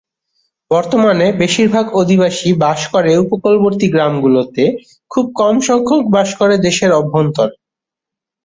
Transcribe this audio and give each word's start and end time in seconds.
বর্তমানে 0.71 1.25
বেশির 1.41 1.67
ভাগ 1.69 1.85
অধিবাসী 1.93 2.49
বাস 2.63 2.79
করে 2.93 3.11
উপকূলবর্তী 3.17 3.87
গ্রামগুলোতে, 3.89 4.63
খুব 5.11 5.25
কম 5.35 5.55
সংখ্যক 5.67 6.03
বাস 6.15 6.29
করে 6.35 6.55
দেশের 6.67 6.91
অভ্যন্তরে। 6.93 7.55